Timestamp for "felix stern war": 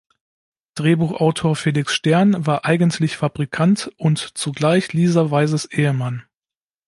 1.55-2.65